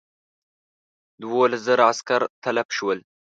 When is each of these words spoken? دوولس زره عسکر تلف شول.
دوولس 1.21 1.61
زره 1.67 1.83
عسکر 1.91 2.21
تلف 2.43 2.67
شول. 2.77 2.99